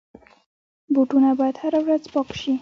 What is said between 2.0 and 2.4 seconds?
پاک